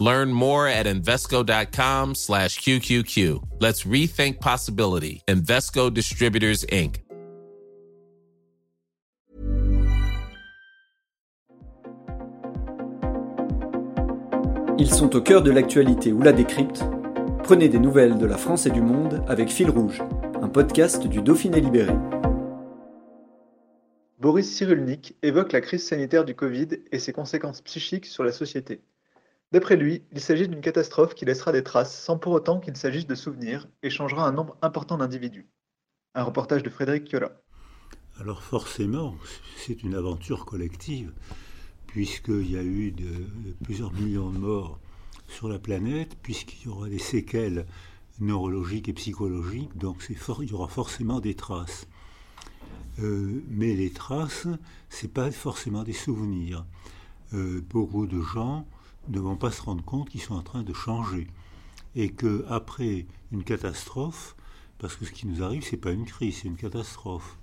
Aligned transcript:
Learn 0.00 0.32
more 0.32 0.66
at 0.66 0.86
Invesco.com 0.86 2.14
slash 2.14 2.58
QQQ. 2.60 3.60
Let's 3.60 3.84
rethink 3.84 4.40
possibility. 4.40 5.22
Invesco 5.28 5.90
Distributors, 5.90 6.64
Inc. 6.72 7.04
Ils 14.78 14.90
sont 14.90 15.14
au 15.14 15.20
cœur 15.20 15.42
de 15.42 15.50
l'actualité 15.50 16.10
ou 16.10 16.22
la 16.22 16.32
décrypte. 16.32 16.82
Prenez 17.42 17.68
des 17.68 17.78
nouvelles 17.78 18.16
de 18.16 18.24
la 18.24 18.38
France 18.38 18.64
et 18.64 18.70
du 18.70 18.80
monde 18.80 19.22
avec 19.28 19.50
Fil 19.50 19.68
Rouge, 19.68 20.00
un 20.40 20.48
podcast 20.48 21.06
du 21.06 21.20
Dauphiné 21.20 21.60
Libéré. 21.60 21.92
Boris 24.18 24.50
Cyrulnik 24.50 25.16
évoque 25.22 25.52
la 25.52 25.60
crise 25.60 25.86
sanitaire 25.86 26.24
du 26.24 26.34
Covid 26.34 26.68
et 26.92 26.98
ses 26.98 27.12
conséquences 27.12 27.60
psychiques 27.60 28.06
sur 28.06 28.24
la 28.24 28.32
société. 28.32 28.80
D'après 29.52 29.76
lui, 29.76 30.04
il 30.12 30.20
s'agit 30.20 30.46
d'une 30.46 30.60
catastrophe 30.60 31.14
qui 31.14 31.24
laissera 31.24 31.50
des 31.50 31.64
traces 31.64 31.98
sans 32.00 32.16
pour 32.16 32.32
autant 32.32 32.60
qu'il 32.60 32.76
s'agisse 32.76 33.06
de 33.06 33.16
souvenirs 33.16 33.66
et 33.82 33.90
changera 33.90 34.26
un 34.26 34.32
nombre 34.32 34.56
important 34.62 34.98
d'individus. 34.98 35.48
Un 36.14 36.22
reportage 36.22 36.62
de 36.62 36.70
Frédéric 36.70 37.04
Kiola. 37.04 37.32
Alors 38.20 38.42
forcément, 38.42 39.16
c'est 39.56 39.82
une 39.82 39.94
aventure 39.94 40.44
collective, 40.44 41.12
puisqu'il 41.88 42.50
y 42.50 42.56
a 42.56 42.62
eu 42.62 42.94
plusieurs 43.64 43.92
millions 43.92 44.30
de 44.30 44.38
morts 44.38 44.78
sur 45.26 45.48
la 45.48 45.58
planète, 45.58 46.16
puisqu'il 46.22 46.66
y 46.66 46.68
aura 46.68 46.88
des 46.88 46.98
séquelles 46.98 47.66
neurologiques 48.20 48.88
et 48.88 48.92
psychologiques, 48.92 49.76
donc 49.76 50.06
il 50.08 50.50
y 50.50 50.52
aura 50.52 50.68
forcément 50.68 51.20
des 51.20 51.34
traces. 51.34 51.88
Euh, 53.00 53.42
mais 53.48 53.74
les 53.74 53.90
traces, 53.90 54.46
c'est 54.90 55.12
pas 55.12 55.30
forcément 55.30 55.82
des 55.82 55.92
souvenirs. 55.92 56.66
Euh, 57.32 57.62
beaucoup 57.68 58.06
de 58.06 58.20
gens 58.20 58.66
ne 59.08 59.20
vont 59.20 59.36
pas 59.36 59.50
se 59.50 59.62
rendre 59.62 59.84
compte 59.84 60.10
qu'ils 60.10 60.22
sont 60.22 60.34
en 60.34 60.42
train 60.42 60.62
de 60.62 60.72
changer. 60.72 61.26
Et 61.96 62.10
qu'après 62.10 63.06
une 63.32 63.42
catastrophe, 63.42 64.36
parce 64.78 64.96
que 64.96 65.04
ce 65.04 65.10
qui 65.10 65.26
nous 65.26 65.42
arrive, 65.42 65.64
c'est 65.64 65.76
pas 65.76 65.92
une 65.92 66.06
crise, 66.06 66.38
c'est 66.42 66.48
une 66.48 66.56
catastrophe. 66.56 67.36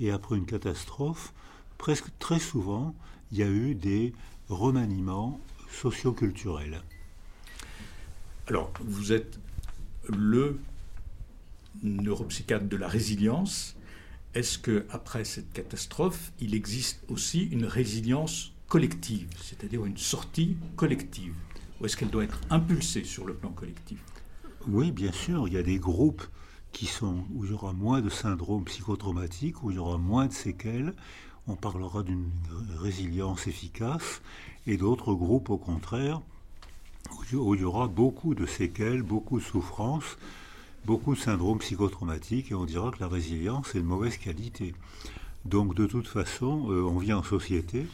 Et 0.00 0.10
après 0.10 0.36
une 0.36 0.46
catastrophe, 0.46 1.32
presque 1.78 2.06
très 2.18 2.38
souvent, 2.38 2.94
il 3.30 3.38
y 3.38 3.42
a 3.42 3.48
eu 3.48 3.74
des 3.74 4.12
remaniements 4.48 5.40
socioculturels. 5.70 6.82
Alors, 8.46 8.72
vous 8.80 9.12
êtes 9.12 9.38
le 10.08 10.58
neuropsychiatre 11.82 12.66
de 12.66 12.76
la 12.76 12.88
résilience. 12.88 13.76
Est-ce 14.34 14.58
que 14.58 14.86
après 14.90 15.24
cette 15.24 15.52
catastrophe, 15.52 16.32
il 16.40 16.54
existe 16.54 17.02
aussi 17.08 17.44
une 17.44 17.64
résilience 17.64 18.53
collective, 18.74 19.28
c'est-à-dire 19.40 19.84
une 19.84 19.96
sortie 19.96 20.56
collective 20.74 21.32
Ou 21.78 21.86
est-ce 21.86 21.96
qu'elle 21.96 22.10
doit 22.10 22.24
être 22.24 22.40
impulsée 22.50 23.04
sur 23.04 23.24
le 23.24 23.32
plan 23.32 23.50
collectif? 23.50 24.00
Oui, 24.66 24.90
bien 24.90 25.12
sûr, 25.12 25.46
il 25.46 25.54
y 25.54 25.56
a 25.56 25.62
des 25.62 25.78
groupes 25.78 26.24
qui 26.72 26.86
sont 26.86 27.24
où 27.32 27.44
il 27.44 27.52
y 27.52 27.54
aura 27.54 27.72
moins 27.72 28.00
de 28.00 28.08
syndromes 28.08 28.64
psychotraumatiques, 28.64 29.62
où 29.62 29.70
il 29.70 29.76
y 29.76 29.78
aura 29.78 29.96
moins 29.96 30.26
de 30.26 30.32
séquelles, 30.32 30.92
on 31.46 31.54
parlera 31.54 32.02
d'une 32.02 32.28
résilience 32.76 33.46
efficace, 33.46 34.22
et 34.66 34.76
d'autres 34.76 35.14
groupes 35.14 35.50
au 35.50 35.56
contraire, 35.56 36.20
où 37.32 37.54
il 37.54 37.60
y 37.60 37.64
aura 37.64 37.86
beaucoup 37.86 38.34
de 38.34 38.44
séquelles, 38.44 39.04
beaucoup 39.04 39.38
de 39.38 39.44
souffrances, 39.44 40.18
beaucoup 40.84 41.14
de 41.14 41.20
syndromes 41.20 41.60
psychotraumatiques, 41.60 42.50
et 42.50 42.56
on 42.56 42.64
dira 42.64 42.90
que 42.90 42.98
la 42.98 43.06
résilience 43.06 43.76
est 43.76 43.80
de 43.82 43.84
mauvaise 43.84 44.16
qualité. 44.16 44.74
Donc 45.44 45.76
de 45.76 45.86
toute 45.86 46.08
façon, 46.08 46.72
euh, 46.72 46.82
on 46.82 46.98
vit 46.98 47.12
en 47.12 47.22
société, 47.22 47.86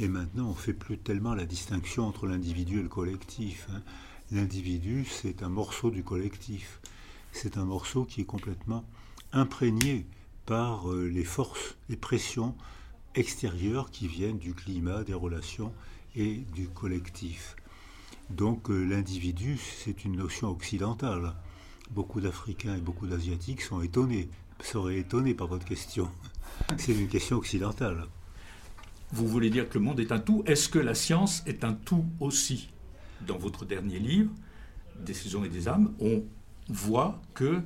et 0.00 0.08
maintenant, 0.08 0.46
on 0.46 0.50
ne 0.50 0.54
fait 0.54 0.72
plus 0.72 0.96
tellement 0.96 1.34
la 1.34 1.44
distinction 1.44 2.06
entre 2.06 2.26
l'individu 2.26 2.80
et 2.80 2.82
le 2.82 2.88
collectif. 2.88 3.66
Hein. 3.70 3.82
L'individu, 4.30 5.04
c'est 5.04 5.42
un 5.42 5.50
morceau 5.50 5.90
du 5.90 6.02
collectif. 6.02 6.80
C'est 7.32 7.58
un 7.58 7.66
morceau 7.66 8.06
qui 8.06 8.22
est 8.22 8.24
complètement 8.24 8.82
imprégné 9.32 10.06
par 10.46 10.90
euh, 10.90 11.06
les 11.06 11.22
forces, 11.22 11.76
les 11.90 11.98
pressions 11.98 12.54
extérieures 13.14 13.90
qui 13.90 14.08
viennent 14.08 14.38
du 14.38 14.54
climat, 14.54 15.04
des 15.04 15.12
relations 15.12 15.70
et 16.16 16.36
du 16.54 16.66
collectif. 16.68 17.54
Donc 18.30 18.70
euh, 18.70 18.82
l'individu, 18.82 19.58
c'est 19.84 20.06
une 20.06 20.16
notion 20.16 20.48
occidentale. 20.48 21.34
Beaucoup 21.90 22.22
d'Africains 22.22 22.76
et 22.76 22.80
beaucoup 22.80 23.06
d'Asiatiques 23.06 23.60
sont 23.60 23.82
étonnés, 23.82 24.30
seraient 24.62 25.00
étonnés 25.00 25.34
par 25.34 25.48
votre 25.48 25.66
question. 25.66 26.10
C'est 26.78 26.94
une 26.94 27.08
question 27.08 27.36
occidentale 27.36 28.06
vous 29.12 29.26
voulez 29.26 29.50
dire 29.50 29.68
que 29.68 29.78
le 29.78 29.84
monde 29.84 30.00
est 30.00 30.12
un 30.12 30.20
tout. 30.20 30.42
Est-ce 30.46 30.68
que 30.68 30.78
la 30.78 30.94
science 30.94 31.42
est 31.46 31.64
un 31.64 31.72
tout 31.72 32.04
aussi? 32.20 32.70
Dans 33.26 33.38
votre 33.38 33.64
dernier 33.64 33.98
livre, 33.98 34.30
Des 35.04 35.14
saisons 35.14 35.44
et 35.44 35.48
des 35.48 35.66
âmes, 35.66 35.92
on 36.00 36.22
voit 36.68 37.20
que 37.34 37.62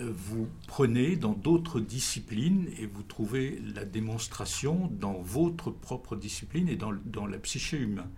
euh, 0.00 0.12
vous 0.14 0.48
prenez 0.66 1.16
dans 1.16 1.32
d'autres 1.32 1.80
disciplines 1.80 2.66
et 2.78 2.86
vous 2.86 3.02
trouvez 3.02 3.60
la 3.74 3.84
démonstration 3.84 4.90
dans 5.00 5.20
votre 5.20 5.70
propre 5.70 6.16
discipline 6.16 6.68
et 6.68 6.76
dans, 6.76 6.92
dans 7.04 7.26
la 7.26 7.38
psyché 7.38 7.78
humaine. 7.78 8.08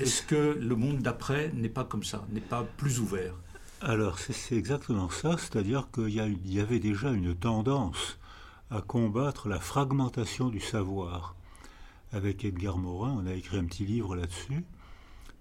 Est-ce 0.00 0.22
que 0.22 0.56
le 0.58 0.76
monde 0.76 1.00
d'après 1.00 1.50
n'est 1.52 1.68
pas 1.68 1.84
comme 1.84 2.04
ça, 2.04 2.24
n'est 2.32 2.40
pas 2.40 2.64
plus 2.76 3.00
ouvert? 3.00 3.34
Alors 3.80 4.18
c'est 4.18 4.56
exactement 4.56 5.10
ça, 5.10 5.36
c'est-à-dire 5.36 5.88
qu'il 5.92 6.08
y, 6.08 6.54
y 6.54 6.60
avait 6.60 6.78
déjà 6.78 7.10
une 7.10 7.34
tendance 7.34 8.18
à 8.70 8.80
combattre 8.80 9.48
la 9.48 9.60
fragmentation 9.60 10.48
du 10.48 10.60
savoir 10.60 11.36
avec 12.12 12.44
Edgar 12.44 12.78
Morin, 12.78 13.20
on 13.22 13.26
a 13.26 13.34
écrit 13.34 13.58
un 13.58 13.64
petit 13.64 13.84
livre 13.84 14.16
là-dessus, 14.16 14.64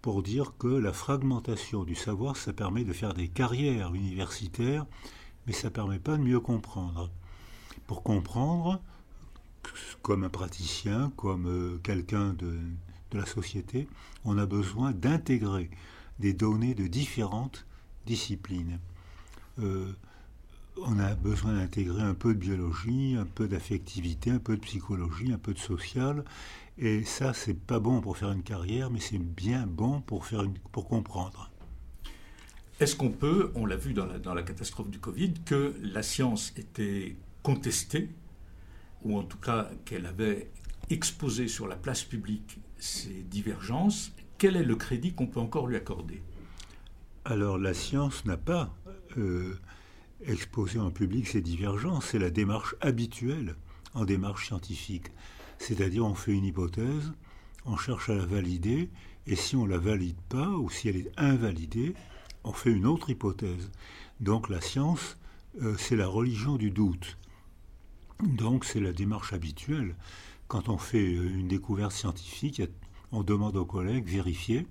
pour 0.01 0.21
dire 0.21 0.53
que 0.59 0.67
la 0.67 0.93
fragmentation 0.93 1.83
du 1.83 1.95
savoir, 1.95 2.37
ça 2.37 2.53
permet 2.53 2.83
de 2.83 2.93
faire 2.93 3.13
des 3.13 3.27
carrières 3.27 3.93
universitaires, 3.93 4.85
mais 5.47 5.53
ça 5.53 5.69
ne 5.69 5.73
permet 5.73 5.99
pas 5.99 6.17
de 6.17 6.23
mieux 6.23 6.39
comprendre. 6.39 7.09
Pour 7.87 8.03
comprendre, 8.03 8.81
comme 10.01 10.23
un 10.23 10.29
praticien, 10.29 11.11
comme 11.17 11.47
euh, 11.47 11.79
quelqu'un 11.83 12.33
de, 12.33 12.59
la 13.13 13.25
société, 13.25 13.87
on 14.25 14.37
a 14.37 14.45
besoin 14.45 14.91
d'intégrer 14.91 15.69
des 16.19 16.33
données 16.33 16.75
de 16.75 16.85
différentes 16.85 17.65
disciplines. 18.05 18.79
Euh, 19.59 19.93
on 20.77 20.99
a 20.99 21.15
besoin 21.15 21.53
d'intégrer 21.53 22.01
un 22.01 22.13
peu 22.13 22.33
de 22.33 22.39
biologie, 22.39 23.15
un 23.17 23.25
peu 23.25 23.47
d'affectivité, 23.47 24.31
un 24.31 24.39
peu 24.39 24.55
de 24.55 24.61
psychologie, 24.61 25.31
un 25.31 25.37
peu 25.37 25.53
de 25.53 25.59
social. 25.59 26.23
Et 26.77 27.03
ça, 27.03 27.33
c'est 27.33 27.57
pas 27.57 27.79
bon 27.79 28.01
pour 28.01 28.17
faire 28.17 28.31
une 28.31 28.43
carrière, 28.43 28.89
mais 28.91 28.99
c'est 28.99 29.17
bien 29.19 29.65
bon 29.65 30.01
pour, 30.01 30.25
faire 30.25 30.43
pour 30.71 30.87
comprendre. 30.87 31.49
Est-ce 32.79 32.95
qu'on 32.95 33.11
peut, 33.11 33.51
on 33.55 33.65
l'a 33.65 33.77
vu 33.77 33.93
dans 33.93 34.05
la, 34.05 34.19
dans 34.19 34.33
la 34.33 34.43
catastrophe 34.43 34.89
du 34.89 34.99
Covid, 34.99 35.33
que 35.45 35.73
la 35.81 36.03
science 36.03 36.53
était 36.57 37.15
contestée, 37.41 38.09
ou 39.03 39.17
en 39.17 39.23
tout 39.23 39.37
cas 39.37 39.69
qu'elle 39.85 40.05
avait 40.05 40.49
exposé 40.89 41.47
sur 41.47 41.67
la 41.67 41.77
place 41.77 42.03
publique 42.03 42.59
ces 42.77 43.23
divergences? 43.23 44.11
Quel 44.37 44.57
est 44.57 44.63
le 44.63 44.75
crédit 44.75 45.13
qu'on 45.13 45.27
peut 45.27 45.39
encore 45.39 45.67
lui 45.67 45.77
accorder? 45.77 46.21
Alors 47.23 47.57
la 47.57 47.73
science 47.73 48.25
n'a 48.25 48.37
pas 48.37 48.75
euh, 49.17 49.57
exposer 50.25 50.79
en 50.79 50.91
public 50.91 51.27
ces 51.27 51.41
divergences. 51.41 52.07
C'est 52.07 52.19
la 52.19 52.29
démarche 52.29 52.75
habituelle 52.81 53.55
en 53.93 54.05
démarche 54.05 54.47
scientifique. 54.47 55.07
C'est-à-dire 55.57 56.05
on 56.05 56.15
fait 56.15 56.33
une 56.33 56.45
hypothèse, 56.45 57.13
on 57.65 57.77
cherche 57.77 58.09
à 58.09 58.15
la 58.15 58.25
valider, 58.25 58.89
et 59.27 59.35
si 59.35 59.55
on 59.55 59.65
ne 59.65 59.71
la 59.71 59.77
valide 59.77 60.19
pas, 60.29 60.49
ou 60.49 60.69
si 60.69 60.89
elle 60.89 60.97
est 60.97 61.11
invalidée, 61.17 61.95
on 62.43 62.51
fait 62.51 62.71
une 62.71 62.85
autre 62.85 63.09
hypothèse. 63.09 63.71
Donc 64.19 64.49
la 64.49 64.61
science, 64.61 65.17
euh, 65.61 65.75
c'est 65.77 65.95
la 65.95 66.07
religion 66.07 66.57
du 66.57 66.71
doute. 66.71 67.17
Donc 68.23 68.65
c'est 68.65 68.79
la 68.79 68.93
démarche 68.93 69.33
habituelle. 69.33 69.95
Quand 70.47 70.69
on 70.69 70.77
fait 70.77 71.15
euh, 71.15 71.39
une 71.39 71.47
découverte 71.47 71.91
scientifique, 71.91 72.61
on 73.11 73.23
demande 73.23 73.55
aux 73.55 73.65
collègues 73.65 74.07
vérifier. 74.07 74.67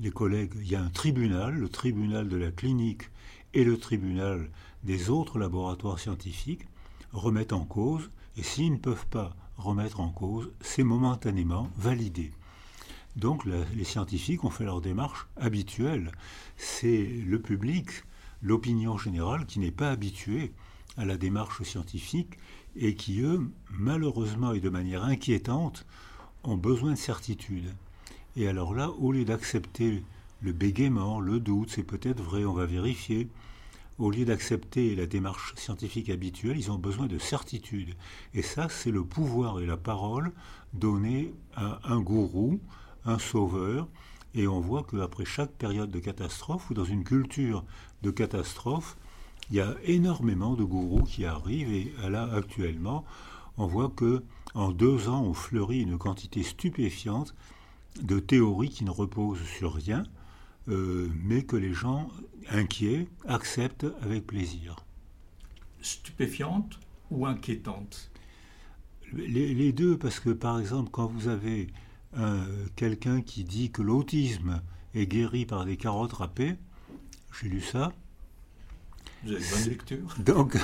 Les 0.00 0.10
collègues, 0.10 0.52
il 0.56 0.68
y 0.68 0.74
a 0.74 0.82
un 0.82 0.90
tribunal, 0.90 1.54
le 1.54 1.68
tribunal 1.68 2.28
de 2.28 2.36
la 2.36 2.50
clinique 2.50 3.10
et 3.54 3.64
le 3.64 3.78
tribunal 3.78 4.50
des 4.82 5.08
autres 5.08 5.38
laboratoires 5.38 5.98
scientifiques 5.98 6.66
remettent 7.12 7.52
en 7.52 7.64
cause, 7.64 8.10
et 8.36 8.42
s'ils 8.42 8.72
ne 8.72 8.78
peuvent 8.78 9.06
pas 9.06 9.34
remettre 9.56 10.00
en 10.00 10.10
cause, 10.10 10.50
c'est 10.60 10.82
momentanément 10.82 11.70
validé. 11.76 12.32
Donc 13.16 13.44
les 13.44 13.84
scientifiques 13.84 14.42
ont 14.42 14.50
fait 14.50 14.64
leur 14.64 14.80
démarche 14.80 15.28
habituelle. 15.36 16.10
C'est 16.56 17.04
le 17.04 17.40
public 17.40 17.88
l'opinion 18.42 18.98
générale 18.98 19.46
qui 19.46 19.60
n'est 19.60 19.70
pas 19.70 19.90
habituée 19.90 20.52
à 20.96 21.04
la 21.04 21.16
démarche 21.16 21.62
scientifique 21.62 22.38
et 22.76 22.96
qui, 22.96 23.20
eux, 23.20 23.48
malheureusement 23.70 24.52
et 24.52 24.60
de 24.60 24.68
manière 24.68 25.04
inquiétante, 25.04 25.86
ont 26.42 26.56
besoin 26.56 26.92
de 26.92 26.98
certitude. 26.98 27.72
Et 28.36 28.48
alors 28.48 28.74
là, 28.74 28.90
au 28.90 29.12
lieu 29.12 29.24
d'accepter 29.24 30.02
le 30.44 30.52
bégaiement, 30.52 31.20
le 31.20 31.40
doute, 31.40 31.70
c'est 31.70 31.82
peut-être 31.82 32.22
vrai, 32.22 32.44
on 32.44 32.52
va 32.52 32.66
vérifier, 32.66 33.28
au 33.98 34.10
lieu 34.10 34.26
d'accepter 34.26 34.94
la 34.94 35.06
démarche 35.06 35.54
scientifique 35.56 36.10
habituelle, 36.10 36.58
ils 36.58 36.70
ont 36.70 36.78
besoin 36.78 37.06
de 37.06 37.18
certitude. 37.18 37.94
Et 38.34 38.42
ça, 38.42 38.68
c'est 38.68 38.90
le 38.90 39.04
pouvoir 39.04 39.60
et 39.60 39.66
la 39.66 39.78
parole 39.78 40.32
donnés 40.74 41.32
à 41.56 41.80
un 41.84 42.00
gourou, 42.00 42.60
un 43.06 43.18
sauveur. 43.18 43.88
Et 44.34 44.46
on 44.46 44.60
voit 44.60 44.82
qu'après 44.82 45.24
chaque 45.24 45.52
période 45.52 45.90
de 45.90 46.00
catastrophe, 46.00 46.68
ou 46.70 46.74
dans 46.74 46.84
une 46.84 47.04
culture 47.04 47.64
de 48.02 48.10
catastrophe, 48.10 48.98
il 49.50 49.56
y 49.56 49.60
a 49.60 49.76
énormément 49.84 50.54
de 50.54 50.64
gourous 50.64 51.04
qui 51.04 51.24
arrivent. 51.24 51.72
Et 51.72 51.92
là, 52.10 52.28
actuellement, 52.34 53.04
on 53.56 53.66
voit 53.66 53.92
que 53.94 54.22
en 54.54 54.72
deux 54.72 55.08
ans, 55.08 55.22
on 55.22 55.34
fleurit 55.34 55.80
une 55.80 55.98
quantité 55.98 56.42
stupéfiante 56.42 57.34
de 58.02 58.18
théories 58.18 58.70
qui 58.70 58.84
ne 58.84 58.90
reposent 58.90 59.42
sur 59.44 59.74
rien, 59.74 60.04
euh, 60.68 61.08
mais 61.22 61.42
que 61.42 61.56
les 61.56 61.72
gens 61.72 62.08
inquiets 62.50 63.08
acceptent 63.26 63.86
avec 64.02 64.26
plaisir. 64.26 64.76
Stupéfiante 65.80 66.78
ou 67.10 67.26
inquiétante? 67.26 68.10
Les, 69.12 69.72
deux, 69.72 69.96
parce 69.96 70.18
que 70.18 70.30
par 70.30 70.58
exemple, 70.58 70.90
quand 70.90 71.06
vous 71.06 71.28
avez 71.28 71.68
quelqu'un 72.74 73.20
qui 73.20 73.44
dit 73.44 73.70
que 73.70 73.82
l'autisme 73.82 74.62
est 74.94 75.06
guéri 75.06 75.46
par 75.46 75.64
des 75.64 75.76
carottes 75.76 76.14
râpées, 76.14 76.56
j'ai 77.40 77.48
lu 77.48 77.60
ça. 77.60 77.92
Vous 79.22 79.32
avez 79.32 79.44
une 79.44 79.50
bonne 79.50 79.68
lecture. 79.68 80.14
Donc, 80.18 80.56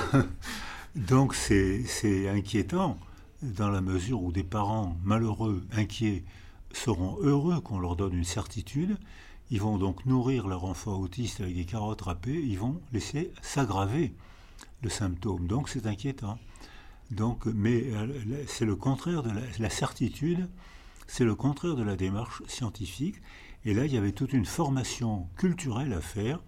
donc 0.95 1.35
c'est 1.35 2.27
inquiétant 2.29 2.97
dans 3.41 3.69
la 3.69 3.81
mesure 3.81 4.21
où 4.21 4.31
des 4.31 4.43
parents 4.43 4.97
malheureux, 5.03 5.63
inquiets, 5.71 6.23
seront 6.73 7.17
heureux 7.21 7.59
qu'on 7.61 7.79
leur 7.79 7.95
donne 7.95 8.13
une 8.13 8.23
certitude. 8.23 8.97
Ils 9.51 9.59
vont 9.59 9.77
donc 9.77 10.05
nourrir 10.05 10.47
leur 10.47 10.63
enfant 10.63 10.97
autiste 10.97 11.41
avec 11.41 11.55
des 11.55 11.65
carottes 11.65 12.03
râpées, 12.03 12.41
ils 12.41 12.57
vont 12.57 12.81
laisser 12.93 13.31
s'aggraver 13.41 14.13
le 14.81 14.89
symptôme. 14.89 15.45
Donc 15.45 15.67
c'est 15.67 15.85
inquiétant. 15.87 16.39
Donc, 17.11 17.45
mais 17.45 17.83
euh, 17.91 18.07
c'est 18.47 18.63
le 18.63 18.77
contraire 18.77 19.23
de 19.23 19.31
la, 19.59 19.69
certitude, 19.69 20.49
c'est 21.05 21.25
le 21.25 21.35
contraire 21.35 21.75
de 21.75 21.83
la 21.83 21.97
démarche 21.97 22.41
scientifique. 22.47 23.17
Et 23.65 23.73
là, 23.73 23.85
il 23.85 23.93
y 23.93 23.97
avait 23.97 24.13
toute 24.13 24.31
une 24.31 24.45
formation 24.45 25.27
culturelle 25.35 25.91
à 25.91 25.99
faire 25.99 26.39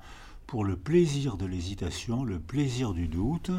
pour 0.48 0.64
le 0.64 0.78
plaisir 0.78 1.36
de 1.36 1.46
l'hésitation, 1.46 2.24
le 2.24 2.40
plaisir 2.40 2.94
du 2.94 3.10
doute, 3.10 3.52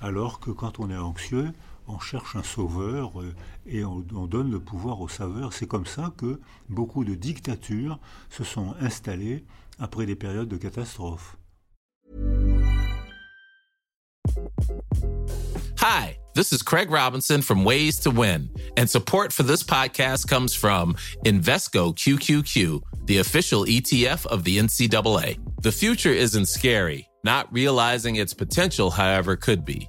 alors 0.00 0.40
que 0.40 0.50
quand 0.50 0.80
on 0.80 0.88
est 0.88 0.96
anxieux, 0.96 1.52
on 1.88 1.98
cherche 1.98 2.36
un 2.36 2.42
sauveur 2.42 3.20
euh, 3.20 3.34
et 3.66 3.84
on, 3.84 4.00
donne 4.00 4.50
le 4.50 4.60
pouvoir 4.60 5.00
au 5.00 5.08
sauveur. 5.08 5.52
C'est 5.52 5.66
comme 5.66 5.86
ça 5.86 6.12
que 6.16 6.40
beaucoup 6.68 7.04
de 7.04 7.14
dictatures 7.14 7.98
se 8.30 8.44
sont 8.44 8.74
installées 8.80 9.44
après 9.78 10.06
des 10.06 10.14
périodes 10.14 10.48
de 10.48 10.56
catastrophe. 10.56 11.36
Hi, 15.80 16.18
this 16.34 16.52
is 16.52 16.62
Craig 16.62 16.90
Robinson 16.90 17.40
from 17.40 17.64
Ways 17.64 18.00
to 18.00 18.10
Win, 18.10 18.50
and 18.76 18.88
support 18.88 19.32
for 19.32 19.44
this 19.44 19.62
podcast 19.62 20.28
comes 20.28 20.54
from 20.54 20.94
Invesco 21.24 21.94
QQQ, 21.94 22.82
the 23.06 23.18
official 23.18 23.64
ETF 23.64 24.26
of 24.26 24.44
the 24.44 24.58
NCAA. 24.58 25.38
The 25.62 25.72
future 25.72 26.12
isn't 26.12 26.46
scary. 26.46 27.08
Not 27.24 27.52
realizing 27.52 28.16
its 28.16 28.34
potential, 28.34 28.90
however, 28.90 29.36
could 29.36 29.64
be. 29.64 29.88